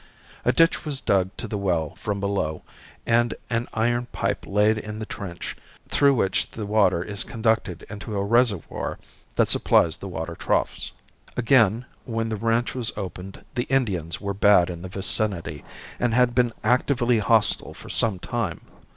[0.43, 2.63] A ditch was dug to the well from below
[3.05, 5.55] and an iron pipe laid in the trench,
[5.89, 8.97] through which the water is conducted into a reservoir
[9.35, 10.91] that supplies the water troughs.
[11.37, 15.63] Again, when the ranch was opened the Indians were bad in the vicinity
[15.99, 18.61] and had been actively hostile for some time.